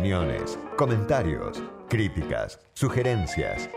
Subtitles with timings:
[0.00, 3.68] Opiniones, comentarios, críticas, sugerencias.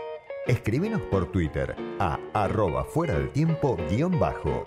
[0.46, 4.66] Escríbenos por Twitter a arroba fuera del tiempo guion bajo.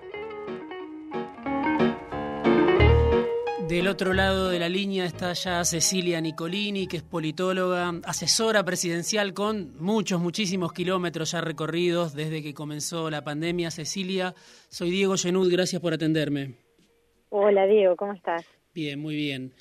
[3.66, 9.34] Del otro lado de la línea está ya Cecilia Nicolini, que es politóloga, asesora presidencial
[9.34, 13.72] con muchos, muchísimos kilómetros ya recorridos desde que comenzó la pandemia.
[13.72, 14.32] Cecilia,
[14.68, 16.54] soy Diego Genud, gracias por atenderme.
[17.30, 18.46] Hola Diego, ¿cómo estás?
[18.72, 19.52] Bien, muy bien.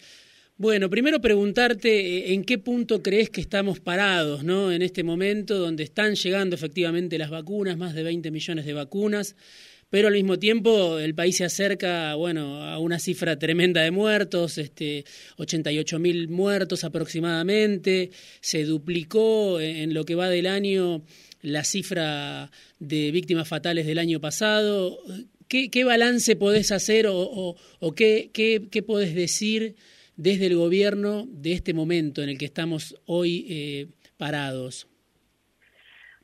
[0.60, 4.72] Bueno, primero preguntarte eh, en qué punto crees que estamos parados, ¿no?
[4.72, 9.36] En este momento donde están llegando efectivamente las vacunas, más de 20 millones de vacunas,
[9.92, 14.58] pero al mismo tiempo el país se acerca, bueno, a una cifra tremenda de muertos,
[14.58, 15.06] este
[15.38, 18.10] 88 mil muertos aproximadamente,
[18.42, 21.04] se duplicó en lo que va del año
[21.44, 24.98] la cifra de víctimas fatales del año pasado.
[25.48, 29.76] ¿Qué, balance podés hacer o, o, qué, qué, qué podés decir?
[30.18, 33.88] Desde el gobierno de este momento en el que estamos hoy eh,
[34.18, 34.90] parados?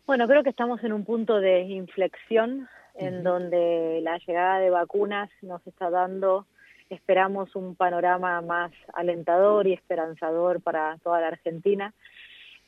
[0.06, 5.30] Bueno, creo que estamos en un punto de inflexión en donde la llegada de vacunas
[5.42, 6.46] nos está dando,
[6.90, 11.94] esperamos un panorama más alentador y esperanzador para toda la Argentina.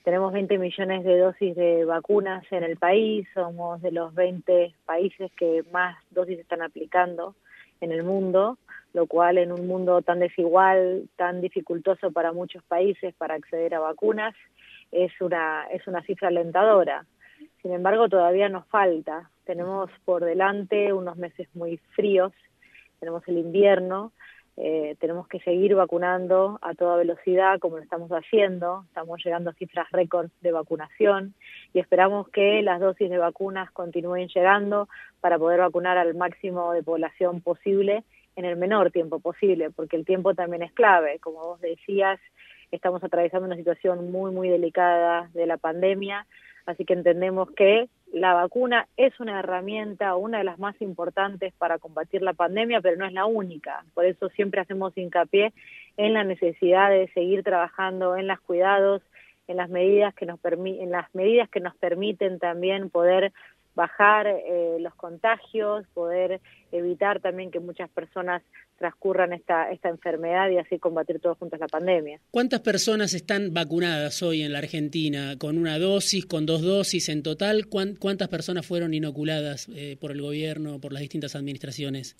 [0.03, 5.31] Tenemos 20 millones de dosis de vacunas en el país, somos de los 20 países
[5.37, 7.35] que más dosis están aplicando
[7.81, 8.57] en el mundo
[8.95, 13.79] lo cual en un mundo tan desigual, tan dificultoso para muchos países para acceder a
[13.79, 14.33] vacunas,
[14.89, 17.05] es una, es una cifra alentadora.
[17.61, 19.29] Sin embargo, todavía nos falta.
[19.43, 22.31] Tenemos por delante unos meses muy fríos,
[23.01, 24.13] tenemos el invierno,
[24.57, 28.83] eh, tenemos que seguir vacunando a toda velocidad como lo estamos haciendo.
[28.87, 31.33] Estamos llegando a cifras récord de vacunación
[31.73, 34.87] y esperamos que las dosis de vacunas continúen llegando
[35.19, 38.03] para poder vacunar al máximo de población posible
[38.37, 41.19] en el menor tiempo posible, porque el tiempo también es clave.
[41.19, 42.19] Como vos decías,
[42.71, 46.25] estamos atravesando una situación muy, muy delicada de la pandemia,
[46.65, 51.79] así que entendemos que la vacuna es una herramienta, una de las más importantes para
[51.79, 53.83] combatir la pandemia, pero no es la única.
[53.93, 55.51] Por eso siempre hacemos hincapié
[55.97, 59.01] en la necesidad de seguir trabajando en los cuidados,
[59.49, 63.33] en las medidas que nos en las medidas que nos permiten también poder
[63.75, 66.41] bajar eh, los contagios, poder
[66.71, 68.41] evitar también que muchas personas
[68.77, 72.19] transcurran esta, esta enfermedad y así combatir todos juntos la pandemia.
[72.31, 75.35] ¿Cuántas personas están vacunadas hoy en la Argentina?
[75.37, 77.67] ¿Con una dosis, con dos dosis en total?
[77.67, 82.17] ¿Cuántas personas fueron inoculadas eh, por el gobierno, por las distintas administraciones?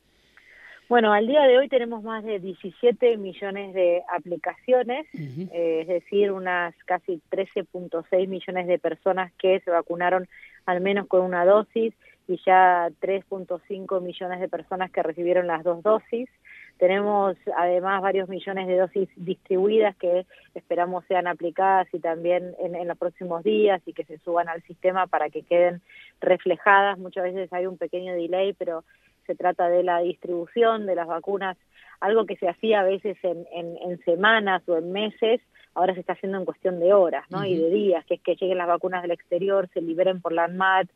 [0.88, 6.32] Bueno, al día de hoy tenemos más de 17 millones de aplicaciones, eh, es decir,
[6.32, 10.28] unas casi 13.6 millones de personas que se vacunaron
[10.66, 11.94] al menos con una dosis
[12.28, 16.30] y ya 3.5 millones de personas que recibieron las dos dosis.
[16.78, 20.26] Tenemos además varios millones de dosis distribuidas que
[20.56, 25.08] esperamos sean aplicadas y también en, los próximos días y que se suban al sistema
[25.08, 25.82] para que queden
[26.20, 26.98] reflejadas.
[26.98, 28.84] Muchas veces hay un pequeño delay, pero
[29.26, 31.58] se trata de la distribución de las vacunas,
[32.02, 35.42] algo que se hacía a veces en, en, semanas o en meses,
[35.76, 37.46] ahora se está haciendo en cuestión de horas ¿no?
[37.46, 40.46] y de días, que es que lleguen las vacunas del exterior, se liberen por la
[40.46, 40.88] ANMAT,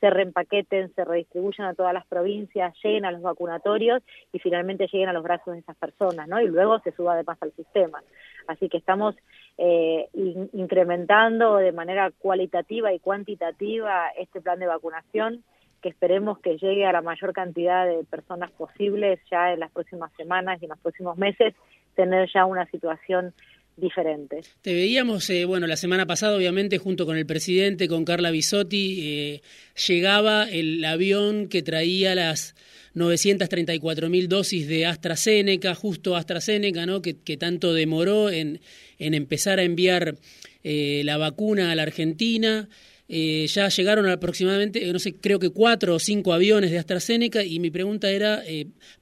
[0.00, 5.08] se reempaqueten, se redistribuyan a todas las provincias, lleguen a los vacunatorios y finalmente lleguen
[5.08, 6.40] a los brazos de esas personas, ¿no?
[6.40, 8.02] Y luego se suba de al sistema.
[8.48, 9.14] Así que estamos
[9.58, 10.08] eh,
[10.54, 15.44] incrementando de manera cualitativa y cuantitativa este plan de vacunación
[15.82, 20.12] que esperemos que llegue a la mayor cantidad de personas posibles ya en las próximas
[20.16, 21.54] semanas y en los próximos meses,
[21.94, 23.34] tener ya una situación
[23.76, 24.40] diferente.
[24.60, 28.98] Te veíamos, eh, bueno, la semana pasada, obviamente, junto con el presidente, con Carla Bisotti,
[29.02, 29.42] eh,
[29.86, 32.54] llegaba el avión que traía las
[32.94, 37.00] 934 mil dosis de AstraZeneca, justo AstraZeneca, ¿no?
[37.02, 38.60] Que, tanto demoró en,
[38.98, 40.16] en, empezar a enviar
[40.62, 42.68] eh, la vacuna a la Argentina.
[43.08, 47.70] Ya llegaron aproximadamente, no sé, creo que cuatro o cinco aviones de AstraZeneca y mi
[47.70, 48.42] pregunta era,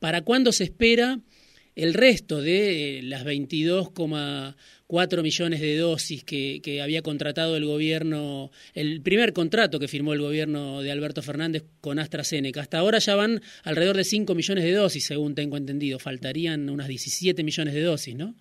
[0.01, 1.21] ¿para cuándo se espera
[1.77, 9.01] el resto de eh, las 22,4 millones de dosis que, había contratado el gobierno, el
[9.03, 12.61] primer contrato que firmó el gobierno de Alberto Fernández con AstraZeneca?
[12.61, 15.99] Hasta ahora ya van alrededor de 5 millones de dosis, según tengo entendido.
[15.99, 18.35] Faltarían unas 17 millones de dosis, ¿no?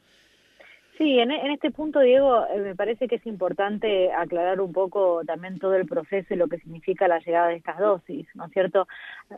[0.99, 5.57] Sí, en, este punto, Diego, eh, me parece que es importante aclarar un poco también
[5.57, 8.85] todo el proceso y lo que significa la llegada de estas dosis, ¿no es cierto?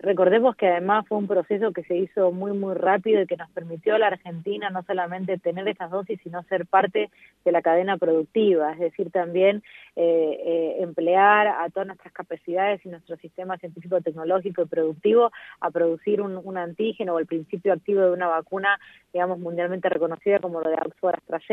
[0.01, 3.47] Recordemos que además fue un proceso que se hizo muy, muy rápido y que nos
[3.51, 7.11] permitió a la Argentina no solamente tener estas dosis, sino ser parte
[7.45, 9.61] de la cadena productiva, es decir, también
[9.95, 15.69] eh, eh, emplear a todas nuestras capacidades y nuestro sistema científico, tecnológico y productivo a
[15.69, 18.79] producir un, un antígeno o el principio activo de una vacuna,
[19.13, 21.50] digamos, mundialmente reconocida como lo de Oxford AstraZeneca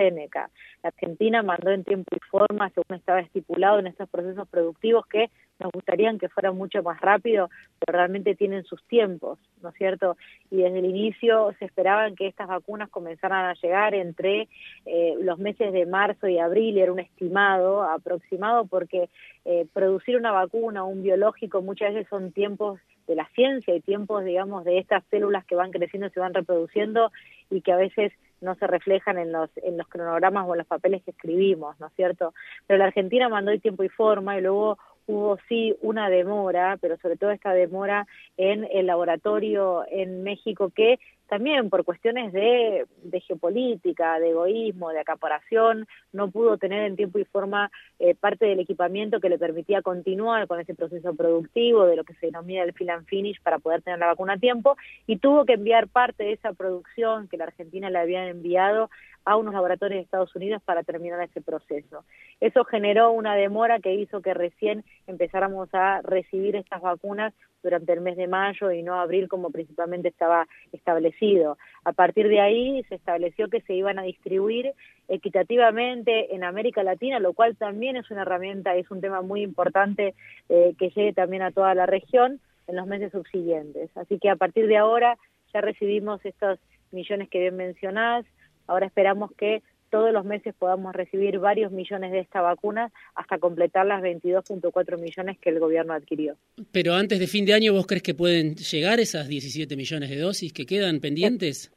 [0.83, 5.31] La Argentina mandó en tiempo y forma, según estaba estipulado en estos procesos productivos, que
[5.59, 10.17] nos gustaría que fueran mucho más rápido, pero realmente tienen sus tiempos, ¿no es cierto?
[10.51, 14.49] Y desde el inicio se esperaban que estas vacunas comenzaran a llegar entre
[14.87, 19.09] eh, los meses de marzo y abril, era un estimado aproximado, porque
[19.45, 22.79] eh, producir una vacuna, un biológico, muchas veces son tiempos
[23.09, 27.11] de la ciencia y tiempos, digamos, de estas células que van creciendo se van reproduciendo
[27.51, 30.67] y que a veces no se reflejan en los, en los cronogramas o en los
[30.67, 32.35] papeles que escribimos, ¿no es cierto?
[32.67, 36.97] Pero la Argentina mandó el tiempo y forma y luego hubo sí una demora, pero
[36.99, 38.07] sobre todo esta demora
[38.37, 42.87] en el laboratorio en México que también por cuestiones de,
[43.27, 48.61] geopolítica, de egoísmo, de acaparación, no pudo tener en tiempo y forma eh, parte del
[48.61, 52.73] equipamiento que le permitía continuar con ese proceso productivo de lo que se denomina el
[52.73, 54.77] fill and finish para poder tener la vacuna a tiempo
[55.07, 58.91] y tuvo que enviar parte de esa producción que la Argentina le había enviado
[59.25, 62.05] a unos laboratorios de Estados Unidos para terminar ese proceso.
[62.41, 68.01] Eso generó una demora que hizo que recién empezáramos a recibir estas vacunas durante el
[68.01, 71.59] mes de mayo y no abril como principalmente estaba establecido.
[71.85, 74.73] A partir de ahí se estableció que se iban a distribuir
[75.09, 80.15] equitativamente en América Latina, lo cual también es una herramienta, es un tema muy importante
[80.49, 83.91] eh, que llegue también a toda la región en los meses subsiguientes.
[83.97, 85.19] Así que a partir de ahora
[85.53, 86.59] ya recibimos estos
[86.93, 88.25] millones que bien mencionás,
[88.69, 93.87] Ahora esperamos que todos los meses podamos recibir varios millones de esta vacuna hasta completar
[93.87, 96.37] las 22.4 millones que el gobierno adquirió.
[96.73, 100.19] Pero antes de fin de año, ¿vos crees que pueden llegar esas 17 millones de
[100.19, 101.73] dosis que quedan pendientes?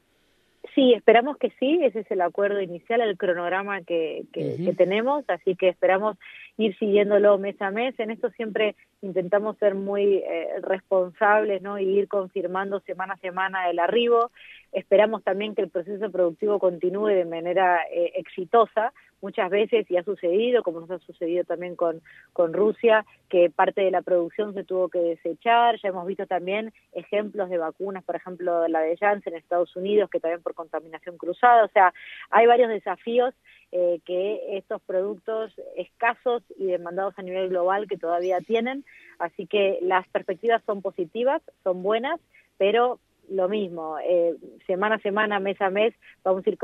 [0.75, 5.55] Sí, esperamos que sí, ese es el acuerdo inicial, el cronograma que, que, tenemos, así
[5.55, 6.17] que esperamos
[6.57, 7.99] ir siguiéndolo mes a mes.
[7.99, 11.79] En esto siempre intentamos ser muy eh, responsables ¿no?
[11.79, 14.31] y ir confirmando semana a semana el arribo.
[14.71, 18.93] Esperamos también que el proceso productivo continúe de manera eh, exitosa.
[19.21, 22.01] Muchas veces, y ha sucedido, como nos ha sucedido también con,
[22.33, 25.79] con Rusia, que parte de la producción se tuvo que desechar.
[25.79, 30.09] Ya hemos visto también ejemplos de vacunas, por ejemplo, la de Janssen en Estados Unidos,
[30.09, 31.65] que también por contaminación cruzada.
[31.65, 31.93] O sea,
[32.29, 33.33] hay varios desafíos
[33.71, 38.83] eh, que estos productos escasos y demandados a nivel global que todavía tienen.
[39.19, 42.19] Así que las perspectivas son positivas, son buenas,
[42.57, 42.99] pero
[43.31, 44.35] lo mismo, eh,
[44.67, 45.93] semana a semana, mes a mes,
[46.23, 46.57] vamos a ir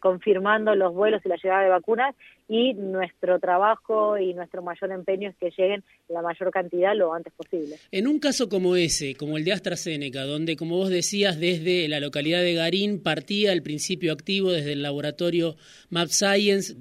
[0.00, 2.14] confirmando los vuelos y la llegada de vacunas
[2.48, 7.32] y nuestro trabajo y nuestro mayor empeño es que lleguen la mayor cantidad lo antes
[7.32, 7.76] posible.
[7.90, 11.98] En un caso como ese, como el de AstraZeneca, donde, como vos decías, desde la
[11.98, 15.56] localidad de Garín partía el principio activo desde el laboratorio
[15.90, 16.76] Map Science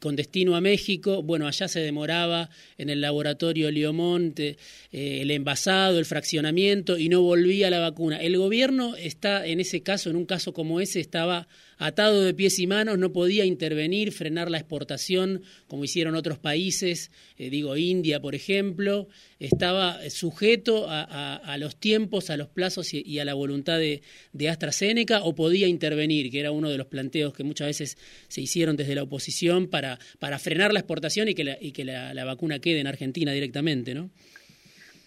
[0.00, 2.48] con destino a México, bueno, allá se demoraba
[2.78, 4.56] en el laboratorio Liomonte
[4.92, 8.16] eh, el envasado, el fraccionamiento y no volvía la vacuna.
[8.16, 12.34] El gobierno gobierno está en ese caso, en un caso como ese, estaba atado de
[12.34, 17.76] pies y manos, no podía intervenir, frenar la exportación como hicieron otros países, eh, digo
[17.76, 19.08] India, por ejemplo,
[19.38, 24.02] estaba sujeto a, los tiempos, a los plazos y, a la voluntad de,
[24.48, 27.96] AstraZeneca o podía intervenir, que era uno de los planteos que muchas veces
[28.28, 31.84] se hicieron desde la oposición para, para frenar la exportación y que la, y que
[31.84, 34.10] la vacuna quede en Argentina directamente, ¿no?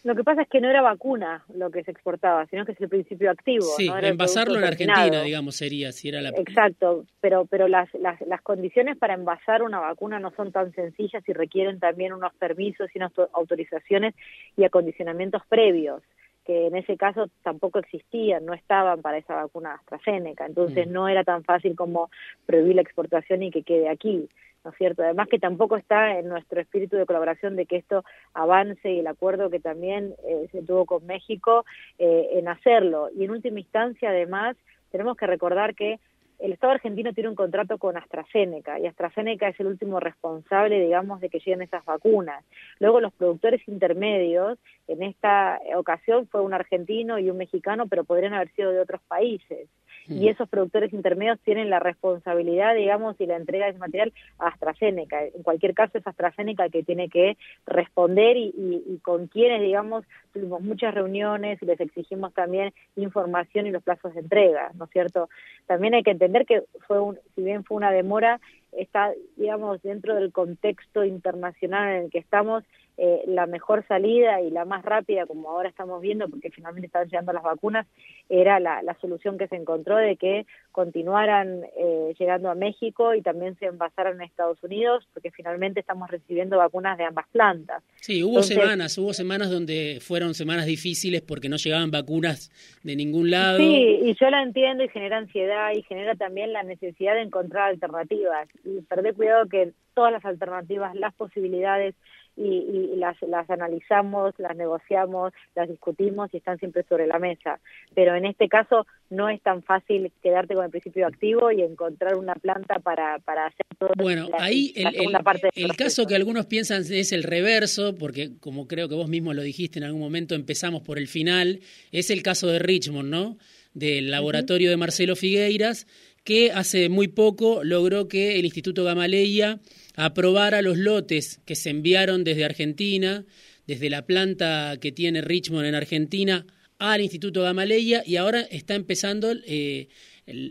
[0.04, 2.82] Lo que pasa es que no era vacuna lo que se exportaba, sino que es
[2.82, 3.66] el principio activo.
[3.78, 6.30] Sí, envasarlo en Argentina, digamos, sería, si era la...
[6.30, 11.24] Exacto, pero, pero las, las, las condiciones para envasar una vacuna no son tan sencillas
[11.26, 14.14] y requieren también unos permisos y unas autorizaciones
[14.58, 16.04] y acondicionamientos previos
[16.46, 20.92] que en ese caso tampoco existían, no estaban para esa vacuna AstraZeneca, entonces mm.
[20.92, 22.10] no era tan fácil como
[22.46, 24.28] prohibir la exportación y que quede aquí.
[24.64, 25.04] ¿No es cierto?
[25.04, 28.04] Además que tampoco está en nuestro espíritu de colaboración de que esto
[28.34, 31.66] avance y el acuerdo que también eh, se tuvo con México
[32.00, 33.10] eh, en hacerlo.
[33.16, 34.56] Y en última instancia, además,
[34.92, 36.00] tenemos que recordar que
[36.40, 41.22] el Estado argentino tiene un contrato con AstraZeneca y AstraZeneca es el último responsable, digamos,
[41.22, 42.44] de que lleguen esas vacunas.
[42.80, 48.34] Luego los productores intermedios, en esta ocasión fue un argentino y un mexicano, pero podrían
[48.34, 49.70] haber sido de otros países
[50.08, 54.48] y esos productores intermedios tienen la responsabilidad, digamos, y la entrega de ese material a
[54.48, 55.24] AstraZeneca.
[55.26, 60.62] En cualquier caso es AstraZeneca que tiene que responder y, y, con quienes, digamos, tuvimos
[60.62, 65.30] muchas reuniones y les exigimos también información y los plazos de entrega, ¿no es cierto?
[65.68, 68.40] También hay que entender que fue un, si bien fue una demora,
[68.72, 72.64] está, digamos, dentro del contexto internacional en el que estamos,
[72.96, 77.06] eh, la mejor salida y la más rápida, como ahora estamos viendo, porque finalmente están
[77.06, 77.88] llegando las vacunas,
[78.30, 83.58] era la, solución que se encontró de que continuaran eh, llegando a México y también
[83.58, 87.84] se envasaran en Estados Unidos, porque finalmente estamos recibiendo vacunas de ambas plantas.
[87.96, 92.52] Sí, hubo semanas, hubo semanas donde fueron semanas difíciles porque no llegaban vacunas
[92.84, 93.58] de ningún lado.
[93.58, 97.70] Sí, y yo la entiendo y genera ansiedad y genera también la necesidad de encontrar
[97.70, 101.96] alternativas y perder cuidado que todas las alternativas, las posibilidades
[102.36, 107.60] y, las, las analizamos, las negociamos, las discutimos y están siempre sobre la mesa.
[107.94, 112.16] Pero en este caso no es tan fácil quedarte con el principio activo y encontrar
[112.16, 113.92] una planta para, para hacer todo.
[113.98, 118.90] Bueno, ahí el, parte el caso que algunos piensan es el reverso, porque como creo
[118.90, 121.60] que vos mismo lo dijiste en algún momento, empezamos por el final,
[121.92, 123.38] es el caso de Richmond, ¿no?
[123.74, 125.88] Del laboratorio de Marcelo Figueiras,
[126.24, 129.60] que hace muy poco logró que el Instituto Gamaleya
[129.96, 133.26] aprobara los lotes que se enviaron desde Argentina,
[133.68, 136.46] desde la planta que tiene Richmond en Argentina,
[136.80, 139.88] al Instituto Gamaleya y ahora está empezando eh,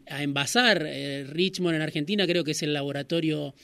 [0.07, 3.55] a envasar eh, Richmond en Argentina, creo que es el laboratorio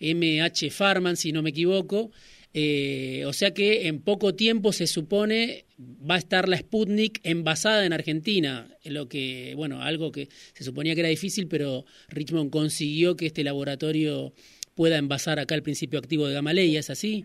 [0.00, 2.10] MH Farman, si no me equivoco.
[2.54, 7.84] Eh, o sea que en poco tiempo se supone va a estar la Sputnik envasada
[7.84, 13.16] en Argentina, lo que, bueno, algo que se suponía que era difícil, pero Richmond consiguió
[13.16, 14.32] que este laboratorio
[14.74, 17.24] pueda envasar acá el principio activo de Gamaleya, ¿es así?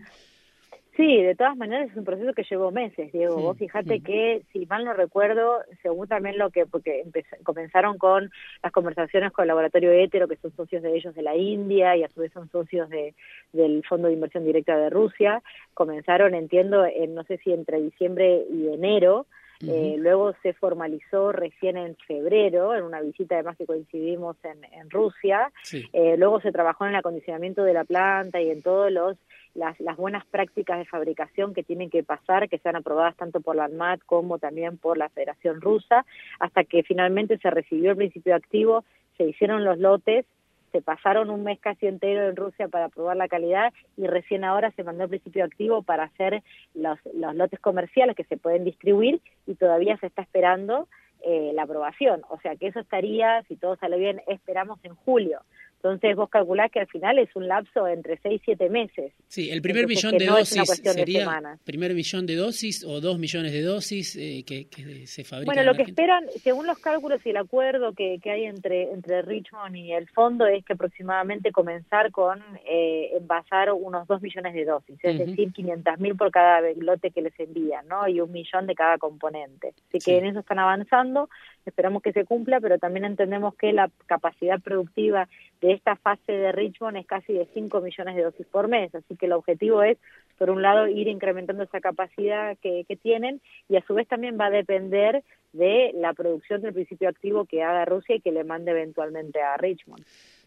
[0.96, 3.34] Sí, de todas maneras es un proceso que llevó meses, Diego.
[3.36, 7.04] Vos fíjate que, si mal no recuerdo, según también lo que, porque
[7.42, 8.30] comenzaron con
[8.62, 12.04] las conversaciones con el laboratorio Hétero, que son socios de ellos de la India y
[12.04, 13.14] a su vez son socios de,
[13.52, 15.42] del Fondo de Inversión Directa de Rusia,
[15.74, 19.26] comenzaron, entiendo, en no sé si entre diciembre y enero,
[19.60, 24.90] eh, luego se formalizó recién en febrero, en una visita además que coincidimos en, en
[24.90, 25.52] Rusia.
[25.92, 29.16] Eh, luego se trabajó en el acondicionamiento de la planta y en todos los
[29.54, 33.54] las, las buenas prácticas de fabricación que tienen que pasar, que sean aprobadas tanto por
[33.54, 36.04] la ANMAT como también por la Federación Rusa,
[36.40, 38.84] hasta que finalmente se recibió el principio activo,
[39.16, 40.26] se hicieron los lotes
[40.74, 44.72] se pasaron un mes casi entero en Rusia para probar la calidad y recién ahora
[44.72, 46.42] se mandó el principio activo para hacer
[46.74, 50.88] los, los lotes comerciales que se pueden distribuir y todavía se está esperando
[51.22, 52.22] eh, la aprobación.
[52.28, 55.42] O sea que eso estaría, si todo sale bien, esperamos en julio.
[55.84, 59.12] Entonces vos calculás que al final es un lapso entre 6 y 7 meses.
[59.28, 63.60] Sí, el primer millón de dosis sería primer millón de dosis o dos millones de
[63.60, 64.66] dosis eh, que,
[65.06, 65.54] se fabrican.
[65.54, 69.20] Bueno, lo que esperan, según los cálculos y el acuerdo que, que, hay entre, entre
[69.20, 74.64] Richmond y el fondo, es que aproximadamente comenzar con eh, envasar unos 2 millones de
[74.64, 78.08] dosis, es decir, 500 mil por cada lote que les envían, ¿no?
[78.08, 79.74] Y un millón de cada componente.
[79.88, 81.28] Así que en eso están avanzando,
[81.66, 85.28] esperamos que se cumpla, pero también entendemos que la capacidad productiva
[85.60, 89.16] de esta fase de Richmond es casi de 5 millones de dosis por mes, así
[89.16, 89.98] que el objetivo es,
[90.38, 94.38] por un lado, ir incrementando esa capacidad que, que tienen y a su vez también
[94.40, 98.44] va a depender de la producción del principio activo que haga Rusia y que le
[98.44, 100.04] mande eventualmente a Richmond.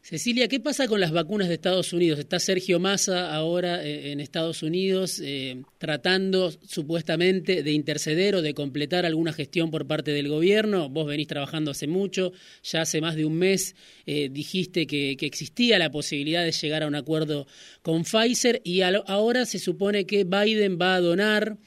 [0.09, 2.17] Cecilia, ¿qué pasa con las vacunas de Estados Unidos?
[2.17, 8.53] Está Sergio Massa ahora eh, en Estados Unidos eh, tratando supuestamente de interceder o de
[8.53, 10.87] completar alguna gestión por parte del gobierno.
[10.87, 12.31] Vos venís trabajando hace mucho,
[12.63, 16.87] ya hace más de un mes eh, dijiste que, existía la posibilidad de llegar a
[16.87, 17.45] un acuerdo
[17.81, 21.57] con Pfizer y ahora se supone que Biden va a donar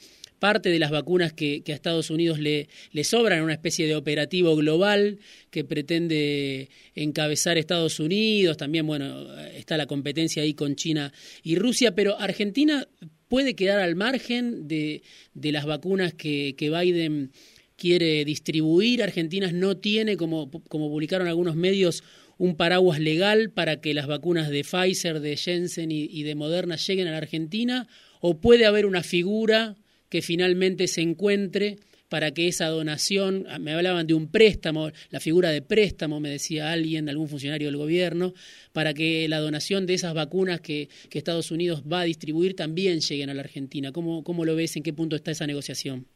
[0.41, 2.69] parte de las vacunas que, a Estados Unidos le,
[3.05, 5.21] sobran, una especie de operativo global
[5.51, 11.13] que pretende encabezar Estados Unidos, también, bueno, está la competencia ahí con China
[11.45, 12.89] y Rusia, pero Argentina
[13.29, 15.03] puede quedar al margen de,
[15.35, 17.31] las vacunas que, Biden
[17.77, 19.03] quiere distribuir.
[19.03, 22.03] Argentina no tiene, como, como publicaron algunos medios,
[22.41, 27.07] un paraguas legal para que las vacunas de Pfizer, de Jensen y, de Moderna lleguen
[27.07, 27.87] a la Argentina?
[28.21, 29.77] ¿O puede haber una figura
[30.11, 31.79] que finalmente se encuentre
[32.11, 36.29] para que esa donación, ah, me hablaban de un préstamo, la figura de préstamo, me
[36.29, 38.35] decía alguien, algún funcionario del gobierno,
[38.73, 43.01] para que la donación de esas vacunas que, que Estados Unidos va a distribuir también
[43.01, 43.93] lleguen a la Argentina.
[43.93, 44.77] ¿Cómo, ¿Cómo lo ves?
[44.77, 46.09] ¿En qué punto está esa negociación?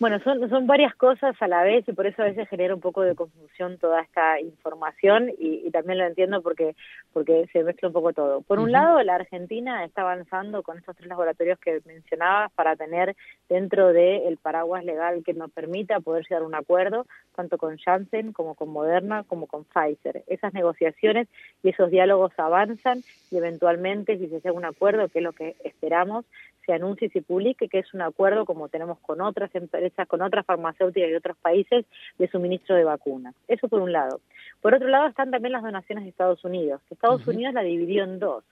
[0.00, 2.80] Bueno, son, son varias cosas a la vez y por eso a veces genera un
[2.80, 6.74] poco de confusión toda esta información y, también lo entiendo porque
[7.12, 8.42] porque se mezcla un poco todo.
[8.42, 13.16] Por un lado, la Argentina está avanzando con estos tres laboratorios que mencionabas para tener
[13.48, 18.32] dentro del paraguas legal que nos permita poder llegar a un acuerdo tanto con Janssen
[18.32, 20.24] como con Moderna como con Pfizer.
[20.26, 21.28] Esas negociaciones
[21.62, 25.56] y esos diálogos avanzan y eventualmente si se llega un acuerdo, que es lo que
[25.64, 26.24] esperamos,
[26.66, 30.22] se anuncie y se publique que es un acuerdo como tenemos con otras empresas, con
[30.22, 31.84] otras farmacéuticas y otros países
[32.18, 33.34] de suministro de vacunas.
[33.48, 34.20] Eso por un lado.
[34.60, 36.80] Por otro lado están también las donaciones de Estados Unidos.
[36.90, 38.44] Estados Unidos la dividió en dos.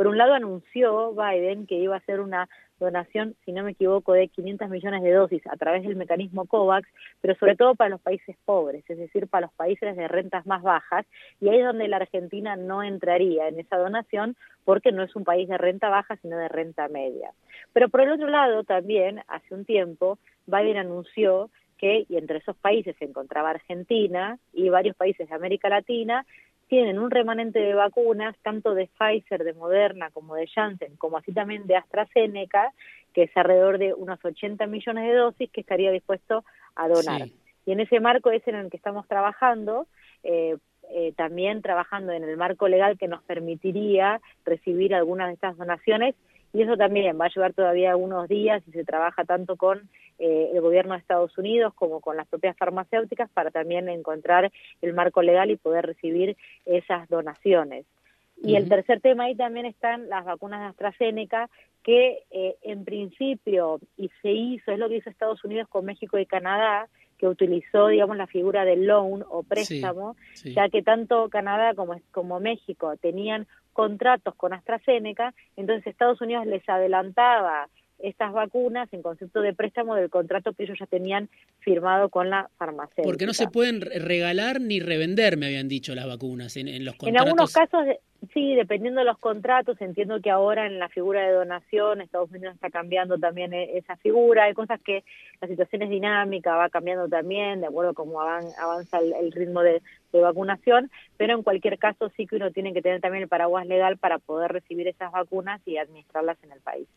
[0.00, 4.14] Por un lado anunció Biden que iba a hacer una donación, si no me equivoco,
[4.14, 6.88] de 500 millones de dosis a través del mecanismo COVAX,
[7.20, 10.62] pero sobre todo para los países pobres, es decir, para los países de rentas más
[10.62, 11.04] bajas,
[11.38, 15.24] y ahí es donde la Argentina no entraría en esa donación porque no es un
[15.24, 17.32] país de renta baja, sino de renta media.
[17.74, 22.56] Pero por el otro lado, también, hace un tiempo, Biden anunció que, y entre esos
[22.56, 26.24] países se encontraba Argentina y varios países de América Latina,
[26.70, 31.32] tienen un remanente de vacunas, tanto de Pfizer, de Moderna, como de Janssen, como así
[31.32, 32.72] también de AstraZeneca,
[33.12, 36.44] que es alrededor de unos 80 millones de dosis que estaría dispuesto
[36.76, 37.26] a donar.
[37.66, 39.88] Y en ese marco es en el que estamos trabajando,
[40.22, 40.58] eh,
[40.92, 46.14] eh, también trabajando en el marco legal que nos permitiría recibir algunas de estas donaciones
[46.52, 49.88] y eso también va a llevar todavía algunos días y se trabaja tanto con
[50.18, 54.50] eh, el gobierno de Estados Unidos como con las propias farmacéuticas para también encontrar
[54.82, 57.86] el marco legal y poder recibir esas donaciones.
[58.42, 61.50] Y el tercer tema ahí también están las vacunas de AstraZeneca,
[61.82, 66.18] que eh, en principio, y se hizo, es lo que hizo Estados Unidos con México
[66.18, 66.88] y Canadá,
[67.18, 72.40] que utilizó, digamos, la figura del loan o préstamo, ya que tanto Canadá como, como
[72.40, 77.68] México tenían contratos con AstraZeneca, entonces Estados Unidos les adelantaba
[78.02, 81.28] estas vacunas en concepto de préstamo del contrato que ellos ya tenían
[81.60, 83.02] firmado con la farmacéutica.
[83.02, 87.08] Porque no se pueden regalar ni revender, me habían dicho las vacunas en, los contratos.
[87.08, 87.86] En algunos casos,
[88.32, 92.54] sí, dependiendo de los contratos, entiendo que ahora en la figura de donación Estados Unidos
[92.54, 95.04] está cambiando también e, esa figura, hay cosas que
[95.40, 99.82] la situación es dinámica, va cambiando también, de acuerdo a cómo avanza el, ritmo de,
[100.12, 103.66] de vacunación, pero en cualquier caso sí que uno tiene que tener también el paraguas
[103.66, 106.88] legal para poder recibir esas vacunas y administrarlas en el país.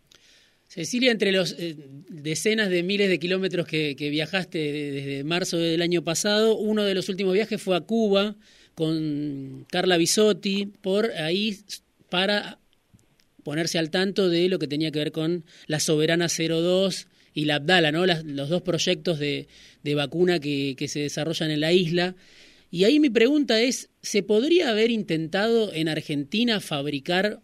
[0.73, 1.75] Cecilia, entre los eh,
[2.09, 7.09] decenas de miles de kilómetros que, viajaste desde marzo del año pasado, uno de los
[7.09, 8.35] últimos viajes fue a Cuba
[8.73, 11.59] con Carla Bisotti, por ahí
[12.09, 12.57] para
[13.43, 17.57] ponerse al tanto de lo que tenía que ver con la Soberana 02 y la
[17.57, 18.07] Abdala, ¿no?
[18.07, 19.47] los dos proyectos de,
[19.83, 22.15] vacuna que, que se desarrollan en la isla.
[22.71, 27.41] Y ahí mi pregunta es, ¿se podría haber intentado en Argentina fabricar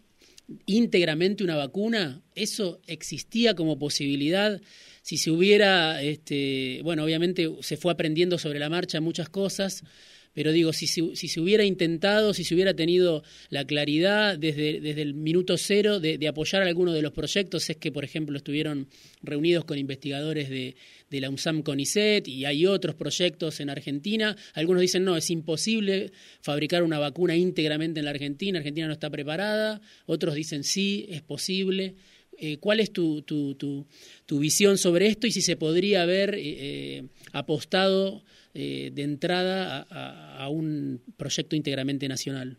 [0.66, 4.60] íntegramente una vacuna, eso existía como posibilidad.
[5.02, 9.84] Si se hubiera, este, bueno, obviamente se fue aprendiendo sobre la marcha muchas cosas,
[10.32, 15.56] pero digo, si, se hubiera intentado, si se hubiera tenido la claridad desde, el minuto
[15.58, 18.88] cero de, apoyar alguno de los proyectos, es que, por ejemplo, estuvieron
[19.22, 20.76] reunidos con investigadores de,
[21.10, 24.36] de la UNSAM CONICET y hay otros proyectos en Argentina.
[24.54, 29.10] Algunos dicen, no, es imposible fabricar una vacuna íntegramente en la Argentina, Argentina no está
[29.10, 29.80] preparada.
[30.06, 31.96] Otros dicen, sí, es posible.
[32.38, 33.86] Eh, ¿Cuál es tu, tu, tu,
[34.24, 39.86] tu, visión sobre esto y si se podría haber eh, eh, apostado eh, de entrada
[39.90, 42.56] a, un proyecto íntegramente nacional?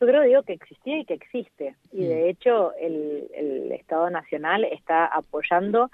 [0.00, 1.74] Yo creo digo que existía y que existe.
[1.92, 2.28] Y de mm.
[2.28, 5.90] hecho el, el, Estado Nacional está apoyando,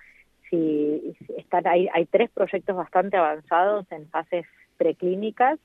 [0.51, 4.45] si, están, hay, hay tres proyectos bastante avanzados en fases
[4.77, 5.59] preclínicas,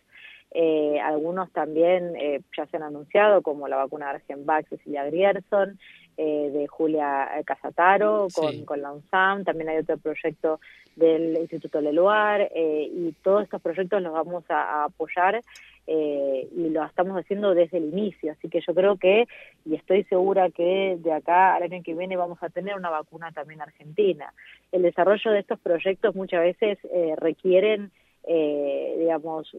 [0.51, 5.79] eh, algunos también eh, ya se han anunciado, como la vacuna de Argenvax Cecilia Grierson,
[6.21, 10.59] eh, de Julia Casataro con, con la UNSAM, también hay otro proyecto
[10.97, 15.41] del Instituto Leluar, eh, y todos estos proyectos los vamos a, apoyar
[15.87, 18.33] eh, y lo estamos haciendo desde el inicio.
[18.33, 19.27] Así que yo creo que,
[19.65, 23.31] y estoy segura que de acá al año que viene vamos a tener una vacuna
[23.31, 24.33] también argentina.
[24.73, 27.91] El desarrollo de estos proyectos muchas veces eh, requieren,
[28.27, 29.49] digamos,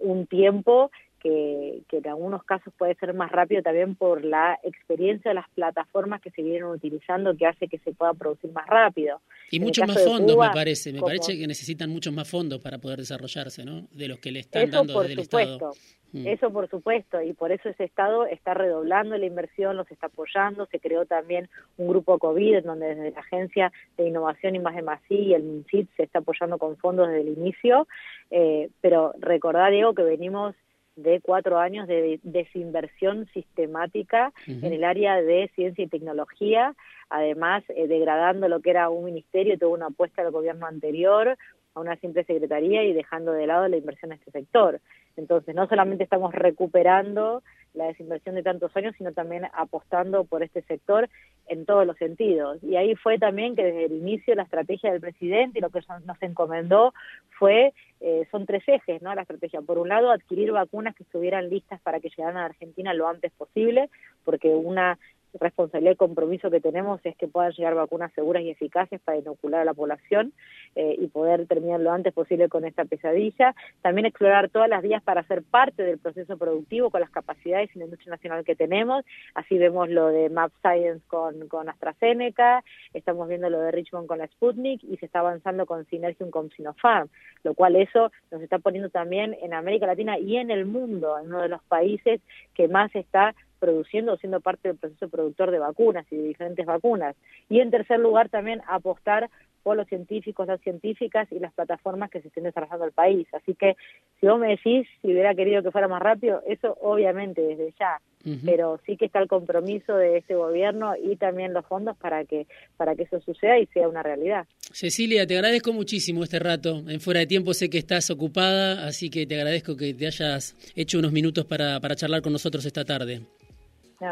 [0.00, 0.90] un tiempo
[1.24, 6.20] que, en algunos casos puede ser más rápido también por la experiencia de las plataformas
[6.20, 9.20] que se vienen utilizando que hace que se pueda producir más rápido.
[9.50, 10.92] Y muchos más fondos, me parece.
[10.92, 13.88] Me parece que necesitan muchos más fondos para poder desarrollarse, ¿no?
[13.92, 15.72] De los que le están dando desde el Estado.
[16.12, 16.28] Mm.
[16.28, 20.66] Eso por supuesto, y por eso ese Estado está redoblando la inversión, los está apoyando,
[20.66, 24.76] se creó también un grupo COVID en donde desde la Agencia de Innovación y Más
[24.76, 27.88] de Masí y el MINCIT se está apoyando con fondos desde el inicio,
[28.30, 30.54] eh, pero recordad, Diego, que venimos
[30.96, 36.74] de cuatro años de desinversión sistemática en el área de ciencia y tecnología,
[37.10, 41.36] además eh, degradando lo que era un ministerio, tuvo una apuesta del gobierno anterior
[41.74, 44.80] a una simple secretaría y dejando de lado la inversión en este sector.
[45.16, 47.42] Entonces, no solamente estamos recuperando
[47.74, 51.08] la desinversión de tantos años, sino también apostando por este sector
[51.48, 52.62] en todos los sentidos.
[52.62, 55.80] Y ahí fue también que desde el inicio la estrategia del presidente y lo que
[56.04, 56.94] nos encomendó
[57.38, 59.14] fue, eh, son tres ejes, ¿no?
[59.14, 62.94] La estrategia, por un lado, adquirir vacunas que estuvieran listas para que llegaran a Argentina
[62.94, 63.90] lo antes posible,
[64.24, 64.98] porque una
[65.40, 69.60] responsabilidad y compromiso que tenemos es que puedan llegar vacunas seguras y eficaces para inocular
[69.60, 70.32] a la población
[70.74, 73.54] eh, y poder terminar lo antes posible con esta pesadilla.
[73.82, 77.78] También explorar todas las vías para ser parte del proceso productivo con las capacidades y
[77.78, 79.04] la industria nacional que tenemos.
[79.34, 84.18] Así vemos lo de Map Science con, con AstraZeneca, estamos viendo lo de Richmond con
[84.18, 87.08] la Sputnik y se está avanzando con Synergium con Sinopharm,
[87.42, 91.26] lo cual eso nos está poniendo también en América Latina y en el mundo, en
[91.26, 92.20] uno de los países
[92.54, 96.66] que más está produciendo o siendo parte del proceso productor de vacunas y de diferentes
[96.66, 97.16] vacunas.
[97.48, 99.30] Y en tercer lugar también apostar
[99.64, 103.26] por los científicos, las científicas y las plataformas que se estén desarrollando el país.
[103.32, 103.76] Así que
[104.20, 108.00] si vos me decís si hubiera querido que fuera más rápido, eso obviamente desde ya,
[108.44, 112.46] pero sí que está el compromiso de este gobierno y también los fondos para que
[112.76, 114.46] para que eso suceda y sea una realidad.
[114.60, 116.82] Cecilia, te agradezco muchísimo este rato.
[116.86, 120.54] En fuera de tiempo sé que estás ocupada, así que te agradezco que te hayas
[120.76, 123.22] hecho unos minutos para, para charlar con nosotros esta tarde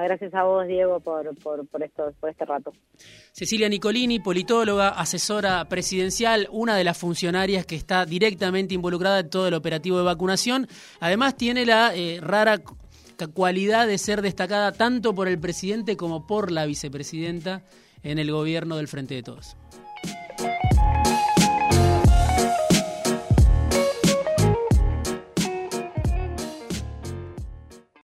[0.00, 2.72] gracias a vos, Diego, por, por, por, esto, por este rato.
[3.32, 9.48] Cecilia Nicolini, politóloga, asesora presidencial, una de las funcionarias que está directamente involucrada en todo
[9.48, 10.68] el operativo de vacunación.
[11.00, 12.62] Además, tiene la eh, rara
[13.34, 17.62] cualidad de ser destacada tanto por el presidente como por la vicepresidenta
[18.02, 19.56] en el gobierno del Frente de Todos.